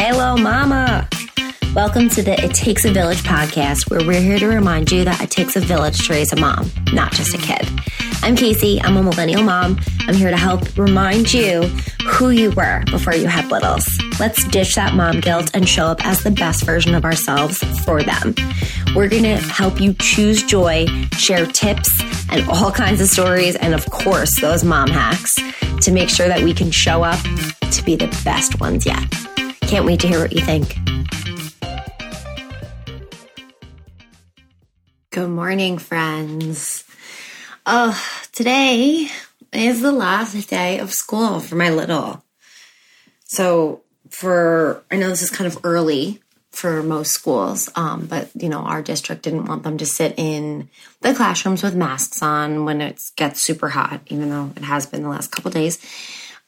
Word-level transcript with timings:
Hello, 0.00 0.36
Mama. 0.36 1.08
Welcome 1.74 2.08
to 2.10 2.22
the 2.22 2.40
It 2.40 2.54
Takes 2.54 2.84
a 2.84 2.92
Village 2.92 3.24
podcast, 3.24 3.90
where 3.90 3.98
we're 4.06 4.20
here 4.20 4.38
to 4.38 4.46
remind 4.46 4.92
you 4.92 5.02
that 5.04 5.20
it 5.20 5.28
takes 5.28 5.56
a 5.56 5.60
village 5.60 6.06
to 6.06 6.12
raise 6.12 6.32
a 6.32 6.36
mom, 6.36 6.70
not 6.92 7.10
just 7.10 7.34
a 7.34 7.38
kid. 7.38 7.68
I'm 8.22 8.36
Casey. 8.36 8.80
I'm 8.80 8.96
a 8.96 9.02
millennial 9.02 9.42
mom. 9.42 9.80
I'm 10.02 10.14
here 10.14 10.30
to 10.30 10.36
help 10.36 10.78
remind 10.78 11.34
you 11.34 11.62
who 12.06 12.30
you 12.30 12.52
were 12.52 12.84
before 12.92 13.16
you 13.16 13.26
had 13.26 13.50
littles. 13.50 13.84
Let's 14.20 14.44
ditch 14.44 14.76
that 14.76 14.94
mom 14.94 15.18
guilt 15.18 15.50
and 15.52 15.68
show 15.68 15.86
up 15.86 16.06
as 16.06 16.22
the 16.22 16.30
best 16.30 16.64
version 16.64 16.94
of 16.94 17.04
ourselves 17.04 17.58
for 17.84 18.00
them. 18.00 18.36
We're 18.94 19.08
going 19.08 19.24
to 19.24 19.38
help 19.38 19.80
you 19.80 19.94
choose 19.94 20.44
joy, 20.44 20.86
share 21.16 21.44
tips 21.44 21.90
and 22.30 22.48
all 22.48 22.70
kinds 22.70 23.00
of 23.00 23.08
stories, 23.08 23.56
and 23.56 23.74
of 23.74 23.84
course, 23.90 24.40
those 24.40 24.62
mom 24.62 24.90
hacks 24.90 25.34
to 25.80 25.90
make 25.90 26.08
sure 26.08 26.28
that 26.28 26.42
we 26.44 26.54
can 26.54 26.70
show 26.70 27.02
up 27.02 27.18
to 27.72 27.82
be 27.82 27.96
the 27.96 28.06
best 28.24 28.60
ones 28.60 28.86
yet. 28.86 29.27
Can't 29.68 29.84
wait 29.84 30.00
to 30.00 30.08
hear 30.08 30.20
what 30.20 30.32
you 30.32 30.40
think. 30.40 30.78
Good 35.10 35.28
morning, 35.28 35.76
friends. 35.76 36.84
Oh, 37.66 38.02
today 38.32 39.10
is 39.52 39.82
the 39.82 39.92
last 39.92 40.48
day 40.48 40.78
of 40.78 40.94
school 40.94 41.40
for 41.40 41.56
my 41.56 41.68
little. 41.68 42.24
So, 43.24 43.82
for 44.08 44.84
I 44.90 44.96
know 44.96 45.10
this 45.10 45.20
is 45.20 45.28
kind 45.28 45.46
of 45.46 45.58
early 45.64 46.22
for 46.50 46.82
most 46.82 47.12
schools, 47.12 47.68
um, 47.76 48.06
but 48.06 48.30
you 48.34 48.48
know 48.48 48.60
our 48.60 48.80
district 48.80 49.20
didn't 49.20 49.44
want 49.44 49.64
them 49.64 49.76
to 49.76 49.84
sit 49.84 50.14
in 50.16 50.70
the 51.02 51.12
classrooms 51.12 51.62
with 51.62 51.76
masks 51.76 52.22
on 52.22 52.64
when 52.64 52.80
it 52.80 53.02
gets 53.16 53.42
super 53.42 53.68
hot, 53.68 54.00
even 54.06 54.30
though 54.30 54.50
it 54.56 54.64
has 54.64 54.86
been 54.86 55.02
the 55.02 55.10
last 55.10 55.30
couple 55.30 55.50
days. 55.50 55.78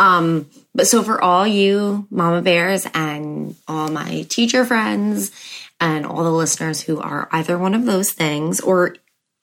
Um, 0.01 0.49
but 0.75 0.87
so 0.87 1.03
for 1.03 1.23
all 1.23 1.47
you 1.47 2.09
mama 2.11 2.41
bears 2.41 2.87
and 2.95 3.55
all 3.69 3.91
my 3.91 4.25
teacher 4.31 4.65
friends 4.65 5.31
and 5.79 6.07
all 6.07 6.25
the 6.25 6.33
listeners 6.33 6.81
who 6.81 6.99
are 6.99 7.29
either 7.33 7.59
one 7.59 7.75
of 7.75 7.85
those 7.85 8.11
things 8.11 8.61
or 8.61 8.97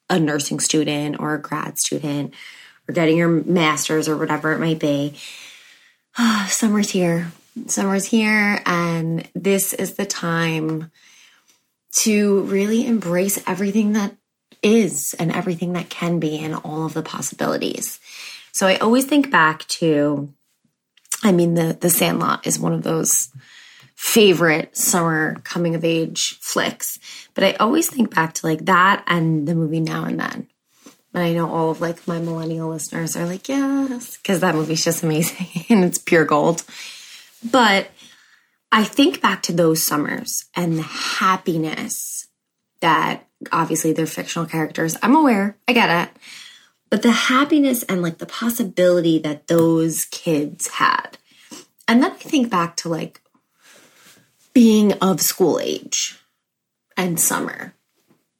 a 0.09 0.19
nursing 0.19 0.59
student 0.59 1.19
or 1.19 1.35
a 1.35 1.41
grad 1.41 1.77
student 1.77 2.33
or 2.89 2.93
getting 2.93 3.17
your 3.17 3.29
master's 3.29 4.09
or 4.09 4.17
whatever 4.17 4.51
it 4.51 4.59
might 4.59 4.79
be. 4.79 5.13
summer's 6.47 6.89
here. 6.89 7.31
Summer's 7.67 8.05
here, 8.05 8.61
and 8.67 9.27
this 9.33 9.73
is 9.73 9.95
the 9.95 10.05
time 10.05 10.91
to 12.03 12.41
really 12.41 12.85
embrace 12.85 13.43
everything 13.47 13.93
that 13.93 14.15
is 14.61 15.15
and 15.17 15.31
everything 15.31 15.73
that 15.73 15.89
can 15.89 16.19
be 16.19 16.37
and 16.37 16.55
all 16.55 16.85
of 16.85 16.93
the 16.93 17.01
possibilities. 17.01 17.99
So 18.51 18.67
I 18.67 18.77
always 18.77 19.05
think 19.05 19.31
back 19.31 19.67
to 19.67 20.33
I 21.23 21.31
mean 21.31 21.55
the 21.55 21.77
the 21.79 21.89
Sandlot 21.89 22.45
is 22.45 22.59
one 22.59 22.73
of 22.73 22.83
those 22.83 23.29
favorite 23.95 24.77
summer 24.77 25.35
coming 25.43 25.73
of 25.75 25.83
age 25.83 26.37
flicks. 26.39 26.99
But 27.33 27.43
I 27.43 27.53
always 27.53 27.89
think 27.89 28.13
back 28.13 28.33
to 28.35 28.45
like 28.45 28.65
that 28.65 29.03
and 29.07 29.47
the 29.47 29.55
movie 29.55 29.79
Now 29.79 30.05
and 30.05 30.19
Then. 30.19 30.47
And 31.13 31.23
I 31.23 31.33
know 31.33 31.49
all 31.49 31.71
of 31.71 31.81
like 31.81 32.07
my 32.07 32.19
millennial 32.19 32.69
listeners 32.69 33.15
are 33.15 33.25
like, 33.25 33.49
yes, 33.49 34.17
because 34.17 34.41
that 34.41 34.53
movie's 34.53 34.83
just 34.83 35.03
amazing 35.03 35.65
and 35.69 35.83
it's 35.83 35.97
pure 35.97 36.25
gold. 36.25 36.63
But 37.43 37.89
I 38.71 38.83
think 38.83 39.19
back 39.19 39.41
to 39.43 39.53
those 39.53 39.83
summers 39.83 40.45
and 40.55 40.77
the 40.77 40.83
happiness 40.83 42.27
that 42.81 43.25
obviously 43.51 43.93
they're 43.93 44.05
fictional 44.05 44.47
characters. 44.47 44.95
I'm 45.01 45.15
aware, 45.15 45.57
I 45.67 45.73
get 45.73 46.07
it. 46.07 46.21
But 46.89 47.01
the 47.01 47.11
happiness 47.11 47.83
and 47.83 48.01
like 48.01 48.17
the 48.17 48.25
possibility 48.25 49.19
that 49.19 49.47
those 49.47 50.05
kids 50.05 50.67
had. 50.67 51.17
And 51.87 52.01
then 52.03 52.11
I 52.11 52.15
think 52.15 52.49
back 52.49 52.75
to 52.77 52.89
like 52.89 53.21
being 54.53 54.93
of 54.93 55.21
school 55.21 55.59
age 55.61 56.19
and 56.95 57.19
summer. 57.19 57.73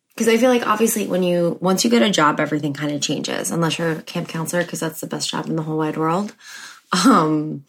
Because 0.10 0.28
I 0.28 0.38
feel 0.38 0.50
like 0.50 0.66
obviously 0.66 1.06
when 1.08 1.22
you 1.22 1.58
once 1.62 1.84
you 1.84 1.92
get 1.92 2.02
a 2.02 2.10
job, 2.10 2.40
everything 2.40 2.74
kind 2.74 2.92
of 2.92 3.02
changes, 3.02 3.52
unless 3.52 3.78
you're 3.78 3.92
a 3.92 4.02
camp 4.02 4.28
counselor, 4.28 4.64
because 4.64 4.80
that's 4.80 5.00
the 5.00 5.08
best 5.08 5.30
job 5.30 5.46
in 5.46 5.56
the 5.56 5.62
whole 5.62 5.78
wide 5.78 5.98
world. 5.98 6.34
Um, 7.06 7.66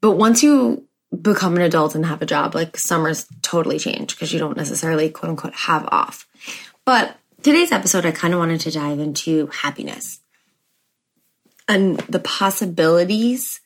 but 0.00 0.12
once 0.12 0.42
you 0.42 0.86
become 1.20 1.56
an 1.56 1.62
adult 1.62 1.94
and 1.94 2.06
have 2.06 2.22
a 2.22 2.26
job, 2.26 2.54
like 2.54 2.78
summers 2.78 3.26
totally 3.42 3.78
change 3.78 4.14
because 4.14 4.32
you 4.32 4.38
don't 4.38 4.56
necessarily 4.56 5.10
quote 5.10 5.30
unquote 5.30 5.54
have 5.54 5.86
off. 5.92 6.26
But 6.86 7.16
today's 7.42 7.72
episode, 7.72 8.06
I 8.06 8.12
kind 8.12 8.34
of 8.34 8.40
wanted 8.40 8.60
to 8.62 8.70
dive 8.70 8.98
into 8.98 9.46
happiness 9.48 10.20
and 11.68 11.98
the 12.00 12.20
possibilities 12.20 13.60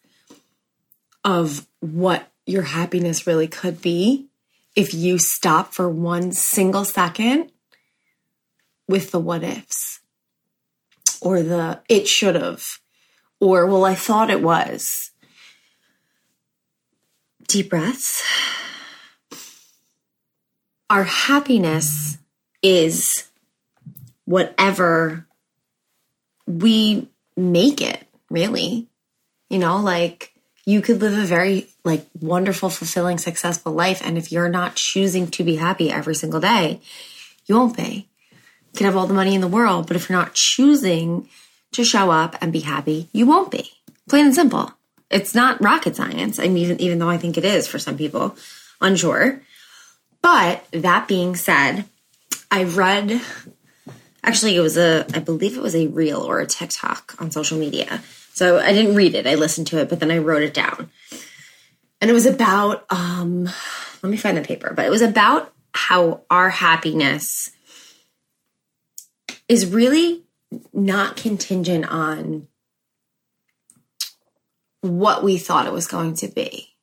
of 1.25 1.67
what 1.81 2.31
your 2.47 2.63
happiness 2.63 3.27
really 3.27 3.49
could 3.49 3.81
be 3.83 4.29
if 4.75 4.95
you 4.95 5.19
stop 5.19 5.75
for 5.75 5.89
one 5.89 6.33
single 6.33 6.85
second 6.85 7.51
with 8.89 9.11
the 9.11 9.19
what 9.19 9.43
ifs 9.43 10.01
or 11.21 11.43
the 11.43 11.81
it 11.89 12.07
should 12.07 12.35
have 12.35 12.79
or 13.41 13.67
well, 13.67 13.85
I 13.85 13.95
thought 13.95 14.31
it 14.31 14.43
was. 14.43 15.11
Deep 17.47 17.71
breaths. 17.71 18.23
Our 20.89 21.05
happiness 21.05 22.19
is 22.63 23.29
whatever 24.27 25.27
we 26.47 27.09
make 27.37 27.81
it, 27.81 28.07
really. 28.31 28.87
You 29.49 29.59
know, 29.59 29.79
like 29.81 30.33
you 30.67 30.83
could 30.83 31.01
live 31.01 31.17
a 31.17 31.25
very 31.25 31.69
like 31.85 32.05
wonderful, 32.21 32.69
fulfilling, 32.69 33.19
successful 33.19 33.73
life. 33.73 34.03
And 34.05 34.19
if 34.19 34.31
you're 34.31 34.49
not 34.49 34.75
choosing 34.75 35.29
to 35.29 35.45
be 35.45 35.57
happy 35.57 35.91
every 35.91 36.15
single 36.15 36.41
day, 36.41 36.81
you 37.47 37.55
won't 37.55 37.77
be. 37.77 38.09
You 38.73 38.79
can 38.79 38.87
have 38.87 38.97
all 38.97 39.07
the 39.07 39.15
money 39.15 39.35
in 39.35 39.41
the 39.41 39.49
world, 39.49 39.87
but 39.87 39.97
if 39.97 40.09
you're 40.09 40.19
not 40.19 40.35
choosing 40.35 41.29
to 41.73 41.85
show 41.85 42.11
up 42.11 42.37
and 42.41 42.53
be 42.53 42.61
happy, 42.61 43.09
you 43.13 43.27
won't 43.27 43.51
be. 43.51 43.71
Plain 44.09 44.27
and 44.27 44.35
simple. 44.35 44.73
It's 45.11 45.35
not 45.35 45.63
rocket 45.63 45.95
science. 45.97 46.39
I 46.39 46.49
mean, 46.49 46.59
even, 46.59 46.81
even 46.81 46.99
though 46.99 47.09
I 47.09 47.17
think 47.17 47.39
it 47.39 47.45
is 47.45 47.67
for 47.69 47.79
some 47.79 47.97
people, 47.97 48.37
unsure. 48.81 49.41
But 50.21 50.67
that 50.73 51.07
being 51.07 51.37
said, 51.37 51.85
I 52.51 52.65
read 52.65 53.21
actually 54.23 54.57
it 54.57 54.61
was 54.61 54.77
a 54.77 55.07
I 55.15 55.21
believe 55.21 55.57
it 55.57 55.63
was 55.63 55.77
a 55.77 55.87
reel 55.87 56.21
or 56.21 56.41
a 56.41 56.47
TikTok 56.47 57.15
on 57.19 57.31
social 57.31 57.59
media 57.59 58.03
so 58.37 58.59
I 58.59 58.75
didn't 58.75 58.97
read 58.97 59.15
it. 59.15 59.27
I 59.27 59.35
listened 59.35 59.69
to 59.69 59.81
it, 59.81 59.89
but 59.89 59.99
then 59.99 60.11
I 60.11 60.19
wrote 60.19 60.43
it 60.43 60.53
down. 60.53 60.91
And 62.03 62.11
it 62.11 62.13
was 62.13 62.27
about, 62.27 62.85
um, 62.91 63.45
let 64.03 64.11
me 64.11 64.19
find 64.19 64.37
the 64.37 64.43
paper, 64.43 64.75
but 64.77 64.85
it 64.85 64.91
was 64.91 65.01
about 65.01 65.55
how 65.73 66.21
our 66.29 66.51
happiness 66.51 67.51
is 69.49 69.73
really 69.73 70.25
not 70.75 71.17
contingent 71.17 71.87
on 71.87 72.47
what 74.83 75.25
we 75.25 75.39
thought 75.39 75.67
it 75.67 75.73
was 75.73 75.87
going 75.87 76.15
to 76.17 76.29
be. 76.29 76.75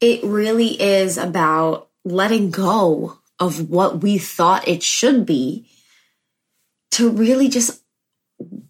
It 0.00 0.22
really 0.22 0.80
is 0.80 1.18
about 1.18 1.88
letting 2.04 2.52
go 2.52 3.18
of 3.38 3.70
what 3.70 4.02
we 4.02 4.18
thought 4.18 4.66
it 4.66 4.82
should 4.82 5.24
be 5.24 5.68
to 6.92 7.10
really 7.10 7.48
just 7.48 7.82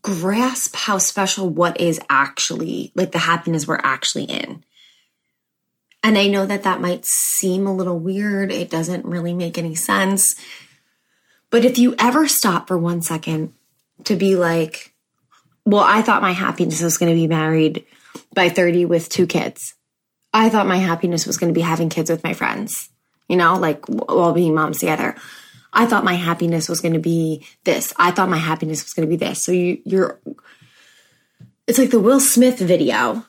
grasp 0.02 0.74
how 0.76 0.98
special 0.98 1.48
what 1.48 1.80
is 1.80 2.00
actually 2.08 2.92
like 2.94 3.12
the 3.12 3.18
happiness 3.18 3.66
we're 3.66 3.80
actually 3.82 4.24
in. 4.24 4.64
And 6.02 6.16
I 6.16 6.28
know 6.28 6.46
that 6.46 6.62
that 6.62 6.80
might 6.80 7.04
seem 7.04 7.66
a 7.66 7.74
little 7.74 7.98
weird. 7.98 8.52
It 8.52 8.70
doesn't 8.70 9.04
really 9.04 9.34
make 9.34 9.58
any 9.58 9.74
sense. 9.74 10.36
But 11.50 11.64
if 11.64 11.78
you 11.78 11.94
ever 11.98 12.28
stop 12.28 12.68
for 12.68 12.78
one 12.78 13.02
second 13.02 13.52
to 14.04 14.16
be 14.16 14.36
like, 14.36 14.94
well, 15.64 15.82
I 15.82 16.02
thought 16.02 16.22
my 16.22 16.32
happiness 16.32 16.80
was 16.80 16.98
going 16.98 17.10
to 17.10 17.20
be 17.20 17.26
married 17.26 17.84
by 18.32 18.48
30 18.48 18.84
with 18.84 19.09
two 19.09 19.26
kids. 19.26 19.74
I 20.32 20.48
thought 20.48 20.66
my 20.66 20.76
happiness 20.76 21.26
was 21.26 21.36
going 21.36 21.53
to 21.53 21.59
be 21.59 21.62
having 21.62 21.88
kids 21.88 22.10
with 22.10 22.22
my 22.22 22.32
friends, 22.32 22.91
you 23.28 23.36
know, 23.36 23.57
like 23.57 23.84
while 23.86 24.33
being 24.33 24.54
moms 24.54 24.78
together. 24.78 25.15
I 25.72 25.86
thought 25.86 26.04
my 26.04 26.15
happiness 26.15 26.69
was 26.69 26.80
going 26.80 26.95
to 26.95 26.98
be 26.98 27.45
this. 27.65 27.92
I 27.97 28.10
thought 28.10 28.28
my 28.28 28.39
happiness 28.39 28.83
was 28.83 28.95
going 28.95 29.07
to 29.07 29.10
be 29.10 29.16
this. 29.16 29.45
So 29.45 29.53
you, 29.53 29.80
you're, 29.84 30.19
it's 31.66 31.78
like 31.78 31.91
the 31.91 32.01
Will 32.01 32.21
Smith 32.21 32.59
video. 32.59 33.25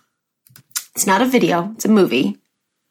It's 0.95 1.05
not 1.05 1.21
a 1.21 1.25
video, 1.25 1.71
it's 1.75 1.85
a 1.85 1.89
movie. 1.89 2.37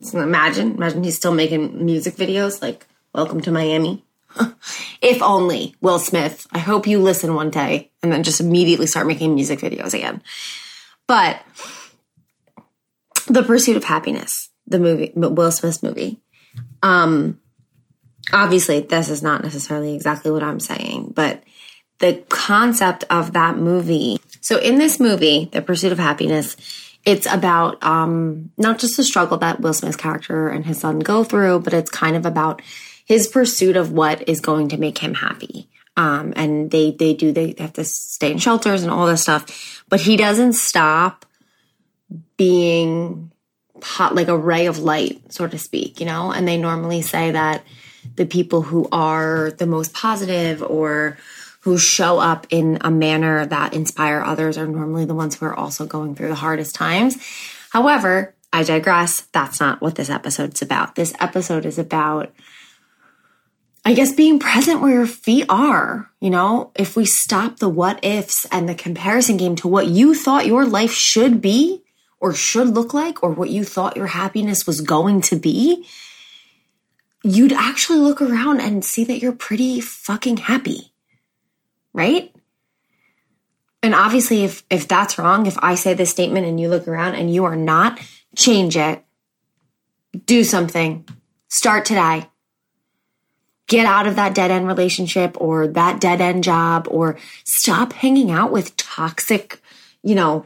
So 0.01 0.21
imagine, 0.21 0.77
imagine 0.77 1.03
he's 1.03 1.17
still 1.17 1.35
making 1.35 1.85
music 1.85 2.15
videos 2.15 2.63
like 2.63 2.87
Welcome 3.13 3.41
to 3.43 3.51
Miami. 3.51 4.05
if 5.03 5.23
only 5.23 5.75
Will 5.81 5.99
Smith. 5.99 6.47
I 6.53 6.59
hope 6.59 6.87
you 6.87 7.01
listen 7.01 7.35
one 7.35 7.51
day 7.51 7.91
and 8.03 8.13
then 8.13 8.23
just 8.23 8.41
immediately 8.41 8.87
start 8.87 9.07
making 9.07 9.35
music 9.35 9.59
videos 9.61 9.95
again. 9.95 10.23
But 11.07 11.41
The 13.27 13.43
Pursuit 13.43 13.77
of 13.77 13.85
Happiness, 13.85 14.51
the 14.67 14.79
movie, 14.79 15.13
Will 15.15 15.51
Smith's 15.51 15.83
movie. 15.83 16.21
Um, 16.83 17.41
obviously 18.33 18.81
this 18.81 19.09
is 19.09 19.23
not 19.23 19.43
necessarily 19.43 19.95
exactly 19.95 20.31
what 20.31 20.43
I'm 20.43 20.61
saying, 20.61 21.13
but 21.15 21.43
the 21.99 22.23
concept 22.29 23.05
of 23.11 23.33
that 23.33 23.57
movie. 23.57 24.19
So 24.41 24.59
in 24.59 24.79
this 24.79 25.01
movie, 25.01 25.49
The 25.53 25.63
Pursuit 25.63 25.93
of 25.93 25.99
Happiness, 25.99 26.57
it's 27.05 27.27
about 27.27 27.83
um, 27.83 28.51
not 28.57 28.79
just 28.79 28.97
the 28.97 29.05
struggle 29.05 29.39
that 29.39 29.61
Will 29.61 29.73
Smith's 29.73 29.97
character 29.97 30.49
and 30.49 30.65
his 30.65 30.81
son 30.81 31.01
go 31.01 31.25
through, 31.25 31.61
but 31.61 31.75
it's 31.75 31.91
kind 31.91 32.17
of 32.17 32.27
about 32.27 32.63
his 33.05 33.27
pursuit 33.27 33.77
of 33.77 33.91
what 33.91 34.29
is 34.29 34.41
going 34.41 34.69
to 34.69 34.77
make 34.77 34.99
him 34.99 35.15
happy. 35.15 35.69
Um, 35.97 36.33
and 36.37 36.71
they 36.71 36.93
they 36.93 37.15
do 37.15 37.33
they 37.33 37.57
have 37.59 37.73
to 37.73 37.85
stay 37.85 38.31
in 38.31 38.39
shelters 38.39 38.85
and 38.85 38.93
all 38.93 39.07
this 39.07 39.23
stuff, 39.23 39.85
but 39.89 40.01
he 40.01 40.17
doesn't 40.17 40.53
stop 40.53 41.27
being 42.37 43.28
hot 43.83 44.15
like 44.15 44.29
a 44.29 44.37
ray 44.37 44.67
of 44.67 44.79
light, 44.79 45.21
so 45.33 45.47
to 45.47 45.59
speak, 45.59 46.01
you 46.01 46.07
know. 46.07 46.33
And 46.33 46.47
they 46.47 46.57
normally 46.57 47.03
say 47.03 47.31
that 47.31 47.65
the 48.17 48.27
people 48.27 48.63
who 48.63 48.89
are 48.93 49.53
the 49.59 49.67
most 49.67 49.93
positive 49.93 50.63
or 50.63 51.19
who 51.61 51.79
show 51.79 52.19
up 52.19 52.47
in 52.51 52.79
a 52.81 52.91
manner 52.91 53.45
that 53.47 53.75
inspire 53.75 54.23
others 54.23 54.57
are 54.57 54.67
normally 54.67 55.05
the 55.05 55.15
ones 55.15 55.37
who 55.37 55.47
are 55.47 55.55
also 55.55 55.87
going 55.87 56.15
through 56.15 56.29
the 56.29 56.35
hardest 56.35 56.75
times. 56.75 57.17
However, 57.71 58.35
I 58.53 58.63
digress. 58.63 59.23
That's 59.33 59.61
not 59.61 59.81
what 59.81 59.97
this 59.97 60.09
episode's 60.09 60.63
about. 60.63 60.95
This 60.95 61.15
episode 61.21 61.67
is 61.67 61.79
about 61.79 62.33
I 63.85 63.95
guess 63.95 64.13
being 64.13 64.39
present 64.39 64.83
where 64.83 64.93
your 64.93 65.07
feet 65.07 65.47
are, 65.49 66.11
you 66.21 66.29
know, 66.29 66.73
if 66.75 66.95
we 66.95 67.07
stop 67.07 67.59
the 67.59 67.71
what 67.71 68.05
ifs 68.05 68.45
and 68.53 68.69
the 68.69 68.75
comparison 68.75 69.39
game 69.39 69.57
to 69.57 69.69
what 69.69 69.87
you 69.87 70.15
thought 70.15 70.45
your 70.45 70.67
life 70.67 70.93
should 70.93 71.41
be 71.41 71.83
or 72.21 72.35
should 72.35 72.69
look 72.69 72.93
like 72.93 73.23
or 73.23 73.31
what 73.31 73.51
you 73.51 73.65
thought 73.65 73.97
your 73.97 74.07
happiness 74.07 74.67
was 74.67 74.81
going 74.81 75.21
to 75.23 75.37
be, 75.37 75.87
you'd 77.23 77.53
actually 77.53 77.99
look 77.99 78.21
around 78.21 78.61
and 78.61 78.85
see 78.85 79.05
that 79.05 79.21
you're 79.21 79.33
pretty 79.33 79.81
fucking 79.81 80.39
happy. 80.39 80.93
Right? 81.93 82.35
And 83.83 83.95
obviously 83.95 84.45
if 84.45 84.63
if 84.71 84.89
that's 84.89 85.19
wrong, 85.19 85.47
if 85.47 85.57
I 85.61 85.75
say 85.75 85.95
this 85.95 86.11
statement 86.11 86.47
and 86.47 86.61
you 86.61 86.69
look 86.69 86.89
around 86.89 87.15
and 87.15 87.33
you 87.33 87.45
are 87.45 87.57
not, 87.57 88.01
change 88.37 88.77
it. 88.77 89.05
Do 90.27 90.43
something. 90.45 91.07
Start 91.49 91.85
today 91.85 92.29
get 93.69 93.87
out 93.87 94.07
of 94.07 94.17
that 94.17 94.35
dead 94.35 94.51
end 94.51 94.67
relationship 94.67 95.37
or 95.41 95.69
that 95.69 96.01
dead 96.01 96.21
end 96.21 96.43
job 96.43 96.89
or 96.91 97.17
stop 97.45 97.93
hanging 97.93 98.31
out 98.31 98.51
with 98.51 98.77
toxic, 98.77 99.63
you 100.03 100.15
know, 100.15 100.45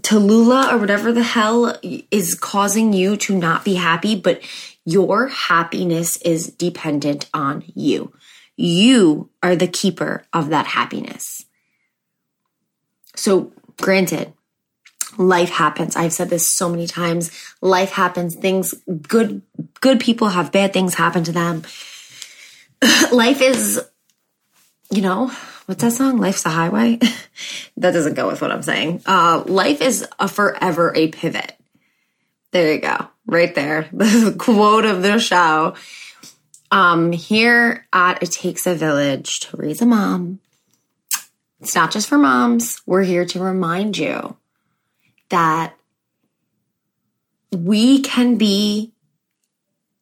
Tallulah 0.00 0.72
or 0.72 0.78
whatever 0.78 1.12
the 1.12 1.22
hell 1.22 1.78
is 2.10 2.34
causing 2.34 2.92
you 2.92 3.16
to 3.18 3.36
not 3.36 3.64
be 3.64 3.74
happy, 3.74 4.16
but 4.16 4.40
your 4.84 5.28
happiness 5.28 6.16
is 6.18 6.48
dependent 6.48 7.28
on 7.34 7.64
you. 7.74 8.12
You 8.56 9.30
are 9.42 9.56
the 9.56 9.68
keeper 9.68 10.24
of 10.32 10.50
that 10.50 10.66
happiness. 10.66 11.44
So, 13.16 13.52
granted, 13.80 14.32
life 15.18 15.50
happens. 15.50 15.96
I've 15.96 16.12
said 16.12 16.30
this 16.30 16.50
so 16.50 16.68
many 16.68 16.86
times. 16.86 17.30
Life 17.60 17.92
happens. 17.92 18.34
Things 18.34 18.74
good 19.06 19.42
good 19.80 20.00
people 20.00 20.28
have 20.28 20.52
bad 20.52 20.72
things 20.72 20.94
happen 20.94 21.24
to 21.24 21.32
them 21.32 21.62
life 23.12 23.40
is, 23.40 23.82
you 24.90 25.02
know, 25.02 25.28
what's 25.66 25.82
that 25.82 25.92
song? 25.92 26.18
Life's 26.18 26.44
a 26.46 26.50
highway. 26.50 26.96
that 27.76 27.92
doesn't 27.92 28.14
go 28.14 28.26
with 28.28 28.40
what 28.40 28.50
I'm 28.50 28.62
saying. 28.62 29.02
Uh, 29.06 29.44
life 29.46 29.80
is 29.80 30.06
a 30.18 30.28
forever 30.28 30.92
a 30.94 31.08
pivot. 31.08 31.56
There 32.50 32.74
you 32.74 32.80
go. 32.80 33.08
Right 33.26 33.54
there. 33.54 33.88
The 33.92 34.34
quote 34.36 34.84
of 34.84 35.02
the 35.02 35.18
show. 35.18 35.74
Um, 36.72 37.12
here 37.12 37.86
at 37.92 38.22
It 38.22 38.32
Takes 38.32 38.66
a 38.66 38.74
Village 38.74 39.40
to 39.40 39.56
Raise 39.56 39.82
a 39.82 39.86
Mom. 39.86 40.40
It's 41.60 41.74
not 41.74 41.90
just 41.90 42.08
for 42.08 42.18
moms. 42.18 42.80
We're 42.86 43.02
here 43.02 43.24
to 43.26 43.40
remind 43.40 43.98
you 43.98 44.36
that 45.28 45.74
we 47.52 48.00
can 48.02 48.36
be 48.36 48.92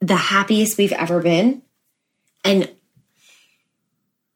the 0.00 0.16
happiest 0.16 0.78
we've 0.78 0.92
ever 0.92 1.20
been 1.20 1.62
and 2.44 2.70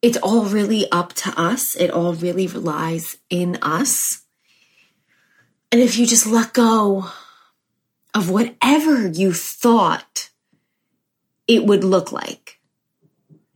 it's 0.03 0.17
all 0.17 0.43
really 0.43 0.91
up 0.91 1.13
to 1.13 1.39
us. 1.39 1.75
It 1.75 1.89
all 1.89 2.13
really 2.13 2.45
relies 2.45 3.17
in 3.29 3.57
us. 3.61 4.23
And 5.71 5.79
if 5.79 5.97
you 5.97 6.05
just 6.05 6.27
let 6.27 6.51
go 6.51 7.09
of 8.13 8.29
whatever 8.29 9.07
you 9.07 9.31
thought 9.31 10.29
it 11.47 11.65
would 11.65 11.85
look 11.85 12.11
like. 12.11 12.59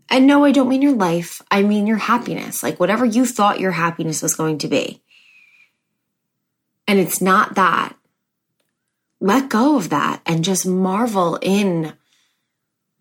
And 0.10 0.26
no, 0.26 0.46
I 0.46 0.54
don't 0.54 0.70
mean 0.70 0.82
your 0.82 0.96
life. 0.96 1.42
I 1.52 1.64
mean 1.64 1.86
your 1.86 1.98
happiness. 1.98 2.64
Like 2.64 2.80
whatever 2.80 3.06
you 3.06 3.26
thought 3.26 3.60
your 3.60 3.72
happiness 3.72 4.22
was 4.22 4.36
going 4.36 4.58
to 4.60 4.70
be. 4.70 5.04
And 6.88 6.98
it's 6.98 7.22
not 7.22 7.56
that. 7.56 7.94
Let 9.20 9.50
go 9.50 9.76
of 9.76 9.90
that 9.90 10.22
and 10.26 10.46
just 10.46 10.66
marvel 10.66 11.38
in 11.42 11.92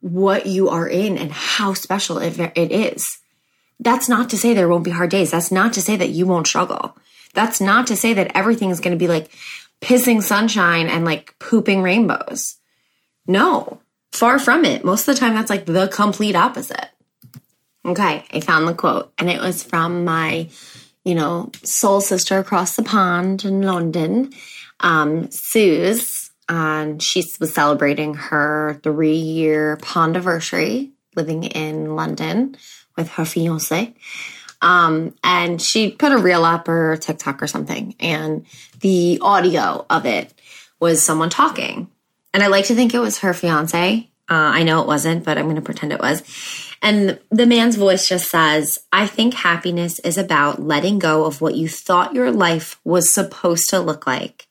what 0.00 0.46
you 0.46 0.68
are 0.68 0.88
in 0.88 1.16
and 1.16 1.30
how 1.30 1.74
special 1.74 2.18
it, 2.18 2.40
is. 2.56 3.18
That's 3.78 4.08
not 4.08 4.30
to 4.30 4.38
say 4.38 4.54
there 4.54 4.68
won't 4.68 4.84
be 4.84 4.90
hard 4.90 5.10
days. 5.10 5.30
That's 5.30 5.52
not 5.52 5.72
to 5.74 5.82
say 5.82 5.96
that 5.96 6.10
you 6.10 6.26
won't 6.26 6.46
struggle. 6.46 6.96
That's 7.34 7.60
not 7.60 7.86
to 7.88 7.96
say 7.96 8.14
that 8.14 8.32
everything 8.34 8.70
is 8.70 8.80
going 8.80 8.96
to 8.96 8.98
be 8.98 9.08
like 9.08 9.30
pissing 9.80 10.22
sunshine 10.22 10.88
and 10.88 11.04
like 11.04 11.38
pooping 11.38 11.82
rainbows. 11.82 12.56
No, 13.26 13.80
far 14.12 14.38
from 14.38 14.64
it. 14.64 14.84
Most 14.84 15.06
of 15.06 15.14
the 15.14 15.20
time, 15.20 15.34
that's 15.34 15.50
like 15.50 15.66
the 15.66 15.88
complete 15.88 16.36
opposite. 16.36 16.88
Okay, 17.84 18.24
I 18.32 18.40
found 18.40 18.66
the 18.66 18.74
quote, 18.74 19.12
and 19.18 19.30
it 19.30 19.40
was 19.40 19.62
from 19.62 20.04
my, 20.04 20.48
you 21.04 21.14
know, 21.14 21.52
soul 21.62 22.00
sister 22.00 22.38
across 22.38 22.74
the 22.74 22.82
pond 22.82 23.44
in 23.44 23.62
London, 23.62 24.32
um, 24.80 25.30
Suze 25.30 26.26
and 26.48 27.02
she 27.02 27.24
was 27.40 27.52
celebrating 27.52 28.14
her 28.14 28.80
three 28.82 29.16
year 29.16 29.76
pond 29.78 30.16
anniversary 30.16 30.92
living 31.16 31.44
in 31.44 31.96
London 31.96 32.56
with 32.96 33.08
her 33.10 33.24
fiance. 33.24 33.94
Um, 34.62 35.14
and 35.22 35.60
she 35.60 35.90
put 35.90 36.12
a 36.12 36.18
reel 36.18 36.44
up 36.44 36.68
or 36.68 36.96
TikTok 36.96 37.42
or 37.42 37.46
something, 37.46 37.94
and 38.00 38.46
the 38.80 39.18
audio 39.20 39.84
of 39.90 40.06
it 40.06 40.32
was 40.80 41.02
someone 41.02 41.30
talking. 41.30 41.88
And 42.32 42.42
I 42.42 42.48
like 42.48 42.66
to 42.66 42.74
think 42.74 42.94
it 42.94 42.98
was 42.98 43.18
her 43.18 43.34
fiance. 43.34 44.10
Uh, 44.28 44.34
I 44.34 44.62
know 44.62 44.80
it 44.80 44.86
wasn't, 44.86 45.24
but 45.24 45.38
I'm 45.38 45.44
going 45.44 45.56
to 45.56 45.62
pretend 45.62 45.92
it 45.92 46.00
was. 46.00 46.22
And 46.82 47.18
the 47.30 47.46
man's 47.46 47.76
voice 47.76 48.08
just 48.08 48.28
says, 48.28 48.78
I 48.92 49.06
think 49.06 49.34
happiness 49.34 49.98
is 50.00 50.18
about 50.18 50.60
letting 50.60 50.98
go 50.98 51.24
of 51.24 51.40
what 51.40 51.54
you 51.54 51.68
thought 51.68 52.14
your 52.14 52.30
life 52.30 52.78
was 52.84 53.14
supposed 53.14 53.70
to 53.70 53.80
look 53.80 54.06
like 54.06 54.46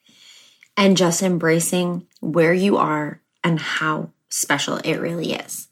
and 0.78 0.98
just 0.98 1.22
embracing 1.22 2.08
where 2.22 2.54
you 2.54 2.78
are 2.78 3.22
and 3.44 3.60
how 3.60 4.10
special 4.30 4.78
it 4.78 4.96
really 4.96 5.34
is. 5.34 5.68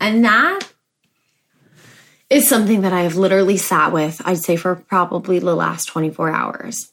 And 0.00 0.24
that 0.24 0.60
is 2.30 2.48
something 2.48 2.82
that 2.82 2.92
I 2.92 3.02
have 3.02 3.16
literally 3.16 3.56
sat 3.56 3.92
with, 3.92 4.20
I'd 4.24 4.38
say, 4.38 4.56
for 4.56 4.74
probably 4.76 5.38
the 5.38 5.54
last 5.54 5.86
24 5.86 6.30
hours. 6.30 6.92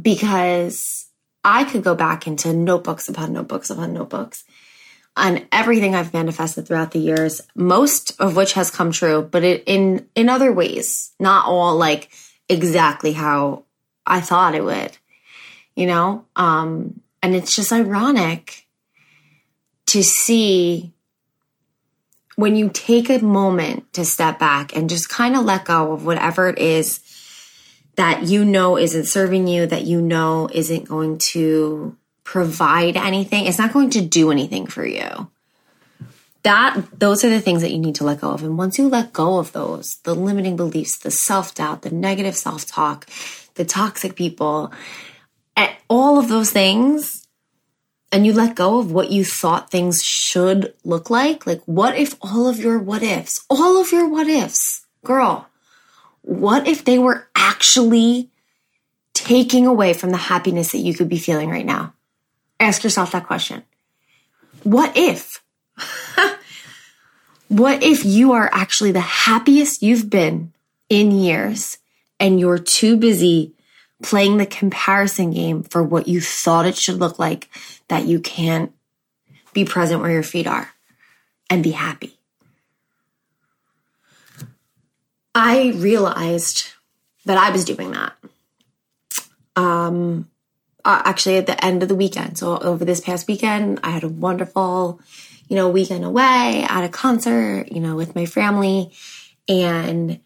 Because 0.00 1.08
I 1.44 1.64
could 1.64 1.84
go 1.84 1.94
back 1.94 2.26
into 2.26 2.52
notebooks 2.52 3.08
upon 3.08 3.32
notebooks 3.32 3.70
upon 3.70 3.92
notebooks 3.92 4.44
on 5.16 5.46
everything 5.52 5.94
I've 5.94 6.14
manifested 6.14 6.66
throughout 6.66 6.92
the 6.92 6.98
years, 6.98 7.42
most 7.54 8.18
of 8.18 8.34
which 8.34 8.54
has 8.54 8.70
come 8.70 8.92
true, 8.92 9.22
but 9.22 9.44
it, 9.44 9.62
in 9.66 10.08
in 10.14 10.30
other 10.30 10.52
ways, 10.52 11.12
not 11.20 11.46
all 11.46 11.76
like 11.76 12.10
exactly 12.48 13.12
how 13.12 13.64
I 14.06 14.20
thought 14.20 14.54
it 14.54 14.64
would 14.64 14.96
you 15.74 15.86
know? 15.86 16.24
Um, 16.36 17.00
and 17.22 17.34
it's 17.34 17.54
just 17.54 17.72
ironic 17.72 18.66
to 19.86 20.02
see 20.02 20.92
when 22.36 22.56
you 22.56 22.70
take 22.72 23.10
a 23.10 23.18
moment 23.18 23.92
to 23.92 24.04
step 24.04 24.38
back 24.38 24.74
and 24.74 24.88
just 24.88 25.08
kind 25.08 25.36
of 25.36 25.44
let 25.44 25.64
go 25.64 25.92
of 25.92 26.04
whatever 26.04 26.48
it 26.48 26.58
is 26.58 27.00
that 27.96 28.22
you 28.24 28.44
know 28.44 28.78
isn't 28.78 29.04
serving 29.04 29.46
you, 29.46 29.66
that 29.66 29.84
you 29.84 30.00
know 30.00 30.48
isn't 30.52 30.88
going 30.88 31.18
to 31.18 31.96
provide 32.24 32.96
anything, 32.96 33.46
it's 33.46 33.58
not 33.58 33.72
going 33.72 33.90
to 33.90 34.00
do 34.00 34.30
anything 34.30 34.66
for 34.66 34.86
you. 34.86 35.30
That 36.42 36.84
those 36.98 37.24
are 37.24 37.28
the 37.28 37.40
things 37.40 37.62
that 37.62 37.70
you 37.70 37.78
need 37.78 37.96
to 37.96 38.04
let 38.04 38.20
go 38.20 38.30
of. 38.30 38.42
And 38.42 38.58
once 38.58 38.78
you 38.78 38.88
let 38.88 39.12
go 39.12 39.38
of 39.38 39.52
those, 39.52 39.98
the 40.04 40.14
limiting 40.14 40.56
beliefs, 40.56 40.98
the 40.98 41.10
self-doubt, 41.10 41.82
the 41.82 41.90
negative 41.90 42.34
self-talk, 42.34 43.06
the 43.54 43.64
toxic 43.64 44.16
people, 44.16 44.72
eh, 45.56 45.72
all 45.88 46.18
of 46.18 46.28
those 46.28 46.50
things 46.50 47.22
and 48.12 48.26
you 48.26 48.32
let 48.34 48.54
go 48.54 48.78
of 48.78 48.92
what 48.92 49.10
you 49.10 49.24
thought 49.24 49.70
things 49.70 50.02
should 50.32 50.72
look 50.82 51.10
like, 51.10 51.46
like 51.46 51.60
what 51.66 51.94
if 51.94 52.16
all 52.22 52.48
of 52.48 52.58
your 52.58 52.78
what 52.78 53.02
ifs, 53.02 53.44
all 53.50 53.78
of 53.78 53.92
your 53.92 54.08
what 54.08 54.26
ifs, 54.26 54.86
girl, 55.04 55.46
what 56.22 56.66
if 56.66 56.84
they 56.84 56.98
were 56.98 57.28
actually 57.36 58.30
taking 59.12 59.66
away 59.66 59.92
from 59.92 60.10
the 60.10 60.16
happiness 60.16 60.72
that 60.72 60.78
you 60.78 60.94
could 60.94 61.08
be 61.10 61.18
feeling 61.18 61.50
right 61.50 61.66
now? 61.66 61.92
Ask 62.58 62.82
yourself 62.82 63.12
that 63.12 63.26
question. 63.26 63.62
What 64.62 64.96
if? 64.96 65.42
what 67.48 67.82
if 67.82 68.06
you 68.06 68.32
are 68.32 68.48
actually 68.54 68.92
the 68.92 69.00
happiest 69.00 69.82
you've 69.82 70.08
been 70.08 70.54
in 70.88 71.10
years 71.10 71.76
and 72.18 72.40
you're 72.40 72.58
too 72.58 72.96
busy 72.96 73.52
playing 74.02 74.38
the 74.38 74.46
comparison 74.46 75.32
game 75.32 75.62
for 75.62 75.82
what 75.82 76.08
you 76.08 76.22
thought 76.22 76.64
it 76.64 76.76
should 76.76 76.98
look 76.98 77.18
like 77.18 77.50
that 77.88 78.06
you 78.06 78.18
can't 78.18 78.72
be 79.52 79.64
present 79.64 80.00
where 80.00 80.10
your 80.10 80.22
feet 80.22 80.46
are 80.46 80.70
and 81.50 81.62
be 81.62 81.72
happy. 81.72 82.18
I 85.34 85.72
realized 85.76 86.70
that 87.24 87.38
I 87.38 87.50
was 87.50 87.64
doing 87.64 87.92
that. 87.92 88.12
Um, 89.56 90.28
uh, 90.84 91.02
actually, 91.04 91.36
at 91.36 91.46
the 91.46 91.64
end 91.64 91.82
of 91.82 91.88
the 91.88 91.94
weekend. 91.94 92.38
So, 92.38 92.58
over 92.58 92.84
this 92.84 93.00
past 93.00 93.28
weekend, 93.28 93.80
I 93.84 93.90
had 93.90 94.02
a 94.02 94.08
wonderful, 94.08 95.00
you 95.48 95.56
know, 95.56 95.68
weekend 95.68 96.04
away 96.04 96.66
at 96.68 96.84
a 96.84 96.88
concert, 96.88 97.70
you 97.70 97.80
know, 97.80 97.94
with 97.94 98.14
my 98.14 98.26
family. 98.26 98.92
And 99.48 100.20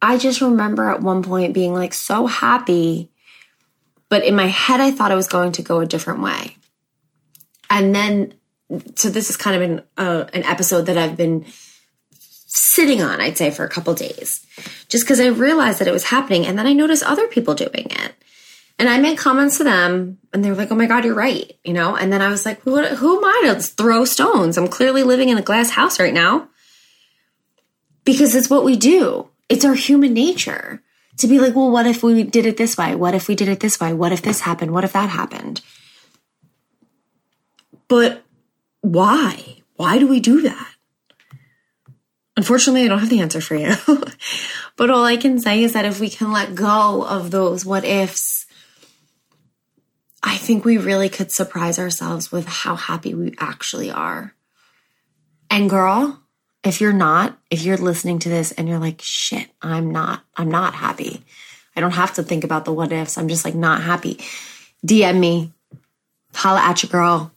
I 0.00 0.18
just 0.18 0.40
remember 0.40 0.90
at 0.90 1.00
one 1.00 1.22
point 1.22 1.54
being 1.54 1.72
like 1.72 1.94
so 1.94 2.26
happy, 2.26 3.08
but 4.08 4.24
in 4.24 4.34
my 4.34 4.46
head, 4.46 4.80
I 4.80 4.90
thought 4.90 5.12
I 5.12 5.16
was 5.16 5.28
going 5.28 5.52
to 5.52 5.62
go 5.62 5.80
a 5.80 5.86
different 5.86 6.20
way. 6.20 6.56
And 7.72 7.94
then, 7.94 8.34
so 8.96 9.08
this 9.08 9.30
is 9.30 9.36
kind 9.38 9.56
of 9.56 9.62
an, 9.62 9.82
uh, 9.96 10.24
an 10.34 10.44
episode 10.44 10.82
that 10.82 10.98
I've 10.98 11.16
been 11.16 11.46
sitting 12.46 13.02
on, 13.02 13.18
I'd 13.18 13.38
say, 13.38 13.50
for 13.50 13.64
a 13.64 13.68
couple 13.68 13.94
days, 13.94 14.46
just 14.90 15.04
because 15.04 15.20
I 15.20 15.28
realized 15.28 15.78
that 15.78 15.88
it 15.88 15.92
was 15.92 16.04
happening. 16.04 16.44
And 16.46 16.58
then 16.58 16.66
I 16.66 16.74
noticed 16.74 17.02
other 17.02 17.26
people 17.28 17.54
doing 17.54 17.86
it. 17.90 18.12
And 18.78 18.90
I 18.90 18.98
made 18.98 19.16
comments 19.16 19.56
to 19.56 19.64
them, 19.64 20.18
and 20.32 20.44
they 20.44 20.50
were 20.50 20.56
like, 20.56 20.70
"Oh 20.72 20.74
my 20.74 20.86
god, 20.86 21.04
you're 21.04 21.14
right," 21.14 21.52
you 21.62 21.72
know. 21.72 21.94
And 21.96 22.12
then 22.12 22.20
I 22.20 22.28
was 22.28 22.44
like, 22.44 22.60
"Who, 22.62 22.82
who 22.82 23.18
am 23.18 23.24
I 23.24 23.54
to 23.54 23.62
throw 23.62 24.04
stones? 24.04 24.58
I'm 24.58 24.66
clearly 24.66 25.02
living 25.02 25.28
in 25.28 25.38
a 25.38 25.42
glass 25.42 25.70
house 25.70 26.00
right 26.00 26.12
now." 26.12 26.48
Because 28.04 28.34
it's 28.34 28.50
what 28.50 28.64
we 28.64 28.76
do. 28.76 29.28
It's 29.48 29.64
our 29.64 29.74
human 29.74 30.12
nature 30.12 30.82
to 31.18 31.26
be 31.28 31.38
like, 31.38 31.54
"Well, 31.54 31.70
what 31.70 31.86
if 31.86 32.02
we 32.02 32.24
did 32.24 32.44
it 32.44 32.56
this 32.56 32.76
way? 32.76 32.94
What 32.96 33.14
if 33.14 33.28
we 33.28 33.34
did 33.34 33.48
it 33.48 33.60
this 33.60 33.78
way? 33.78 33.92
What 33.92 34.12
if 34.12 34.22
this 34.22 34.40
happened? 34.40 34.72
What 34.72 34.84
if 34.84 34.92
that 34.94 35.10
happened?" 35.10 35.60
But 37.92 38.24
why? 38.80 39.58
Why 39.76 39.98
do 39.98 40.08
we 40.08 40.18
do 40.18 40.40
that? 40.40 40.74
Unfortunately, 42.38 42.86
I 42.86 42.88
don't 42.88 43.00
have 43.00 43.10
the 43.10 43.20
answer 43.20 43.42
for 43.42 43.54
you. 43.54 43.74
but 44.78 44.88
all 44.88 45.04
I 45.04 45.18
can 45.18 45.38
say 45.38 45.62
is 45.62 45.74
that 45.74 45.84
if 45.84 46.00
we 46.00 46.08
can 46.08 46.32
let 46.32 46.54
go 46.54 47.04
of 47.04 47.30
those 47.30 47.66
what 47.66 47.84
ifs, 47.84 48.46
I 50.22 50.38
think 50.38 50.64
we 50.64 50.78
really 50.78 51.10
could 51.10 51.30
surprise 51.30 51.78
ourselves 51.78 52.32
with 52.32 52.46
how 52.46 52.76
happy 52.76 53.12
we 53.12 53.34
actually 53.36 53.90
are. 53.90 54.34
And 55.50 55.68
girl, 55.68 56.22
if 56.64 56.80
you're 56.80 56.94
not, 56.94 57.38
if 57.50 57.62
you're 57.62 57.76
listening 57.76 58.20
to 58.20 58.30
this 58.30 58.52
and 58.52 58.70
you're 58.70 58.78
like, 58.78 59.02
shit, 59.02 59.50
I'm 59.60 59.90
not, 59.90 60.24
I'm 60.34 60.50
not 60.50 60.72
happy. 60.72 61.26
I 61.76 61.82
don't 61.82 61.90
have 61.90 62.14
to 62.14 62.22
think 62.22 62.42
about 62.42 62.64
the 62.64 62.72
what 62.72 62.90
ifs. 62.90 63.18
I'm 63.18 63.28
just 63.28 63.44
like 63.44 63.54
not 63.54 63.82
happy. 63.82 64.18
DM 64.82 65.20
me, 65.20 65.52
holla 66.32 66.60
at 66.60 66.82
your 66.82 66.88
girl. 66.88 67.32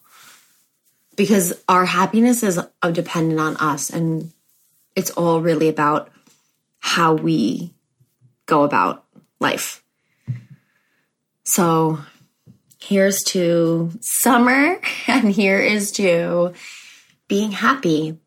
Because 1.16 1.54
our 1.68 1.86
happiness 1.86 2.44
is 2.44 2.60
dependent 2.92 3.40
on 3.40 3.56
us 3.58 3.90
and 3.90 4.32
it's 4.96 5.12
all 5.12 5.42
really 5.42 5.70
about 5.70 6.10
how 6.80 7.14
we 7.14 7.74
go 8.46 8.64
about 8.64 9.06
life. 9.40 9.84
So 11.44 12.00
here's 12.80 13.24
to 13.24 13.92
summer, 14.02 14.80
and 15.08 15.32
here 15.32 15.60
is 15.60 15.92
to 15.94 16.54
being 17.28 17.52
happy. 17.52 18.18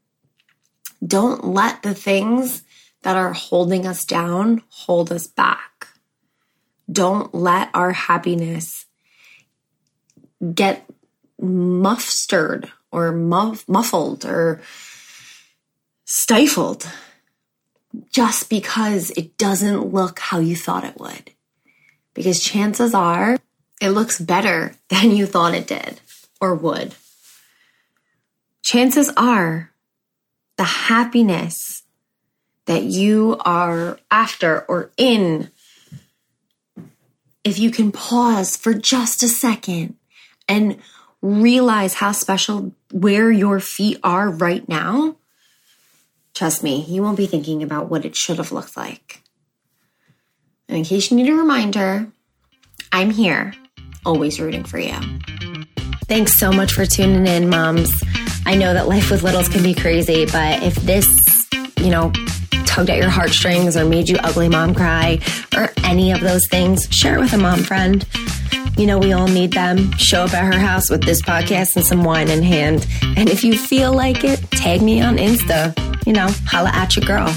Don't 1.05 1.45
let 1.45 1.83
the 1.83 1.95
things 1.95 2.63
that 3.03 3.17
are 3.17 3.33
holding 3.33 3.87
us 3.87 4.05
down 4.05 4.63
hold 4.69 5.13
us 5.13 5.27
back. 5.27 5.89
Don't 6.91 7.33
let 7.35 7.71
our 7.75 7.93
happiness 7.93 8.87
get 10.55 10.89
muffstered 11.41 12.71
or 12.91 13.13
muff, 13.13 13.69
muffled 13.69 14.25
or 14.25 14.61
stifled 16.05 16.89
just 18.11 18.49
because 18.49 19.11
it 19.11 19.37
doesn't 19.37 19.93
look 19.93 20.19
how 20.19 20.39
you 20.39 20.57
thought 20.57 20.85
it 20.85 20.99
would. 20.99 21.33
Because 22.15 22.43
chances 22.43 22.95
are 22.95 23.39
it 23.81 23.91
looks 23.91 24.21
better 24.21 24.75
than 24.89 25.13
you 25.13 25.27
thought 25.27 25.55
it 25.55 25.67
did 25.67 26.01
or 26.41 26.55
would. 26.55 26.95
Chances 28.63 29.11
are 29.17 29.71
the 30.57 30.65
happiness 30.65 31.85
that 32.67 32.83
you 32.83 33.37
are 33.41 33.99
after 34.11 34.61
or 34.67 34.91
in, 34.99 35.51
if 37.43 37.59
you 37.59 37.71
can 37.71 37.91
pause 37.91 38.57
for 38.57 38.75
just 38.75 39.23
a 39.23 39.29
second 39.29 39.97
and 40.47 40.79
realize 41.23 41.95
how 41.95 42.13
special 42.13 42.73
where 42.93 43.31
your 43.31 43.61
feet 43.61 43.99
are 44.03 44.31
right 44.31 44.69
now, 44.69 45.17
Trust 46.39 46.63
me, 46.63 46.85
you 46.87 47.03
won't 47.03 47.17
be 47.17 47.27
thinking 47.27 47.65
about 47.65 47.91
what 47.91 48.05
it 48.05 48.15
should 48.15 48.39
have 48.39 48.53
looked 48.53 48.77
like. 48.77 49.25
And 50.69 50.79
in 50.79 50.85
case 50.85 51.11
you 51.11 51.17
need 51.17 51.29
a 51.29 51.35
reminder, 51.35 52.07
I'm 52.93 53.11
here, 53.11 53.55
always 54.07 54.39
rooting 54.39 54.63
for 54.63 54.79
you. 54.79 54.95
Thanks 56.07 56.39
so 56.39 56.53
much 56.53 56.75
for 56.75 56.87
tuning 56.87 57.27
in, 57.27 57.51
moms. 57.51 57.91
I 58.47 58.55
know 58.55 58.73
that 58.73 58.87
life 58.87 59.11
with 59.11 59.25
littles 59.25 59.49
can 59.49 59.65
be 59.65 59.75
crazy, 59.75 60.27
but 60.27 60.63
if 60.63 60.77
this, 60.77 61.49
you 61.79 61.91
know, 61.91 62.13
tugged 62.67 62.91
at 62.91 62.99
your 62.99 63.11
heartstrings 63.11 63.77
or 63.77 63.85
made 63.85 64.09
you 64.09 64.17
ugly 64.19 64.49
mom 64.49 64.77
cry 64.77 65.19
or 65.57 65.73
any 65.83 66.13
of 66.13 66.21
those 66.21 66.47
things, 66.53 66.87
share 66.93 67.17
it 67.17 67.21
with 67.21 67.33
a 67.33 67.39
mom 67.39 67.65
friend. 67.65 68.07
You 68.79 68.87
know, 68.87 68.99
we 68.99 69.13
all 69.13 69.27
need 69.27 69.53
them. 69.53 69.91
Show 69.99 70.23
up 70.23 70.35
at 70.35 70.55
her 70.55 70.59
house 70.59 70.89
with 70.89 71.03
this 71.03 71.21
podcast 71.21 71.75
and 71.75 71.85
some 71.85 72.05
wine 72.05 72.31
in 72.31 72.45
hand. 72.45 72.87
And 73.17 73.29
if 73.29 73.43
you 73.43 73.59
feel 73.59 73.93
like 73.93 74.23
it, 74.23 74.41
tag 74.53 74.83
me 74.83 75.03
on 75.03 75.17
Insta. 75.17 75.77
You 76.07 76.13
know, 76.13 76.29
holla 76.47 76.71
at 76.73 76.95
your 76.95 77.05
girl. 77.05 77.29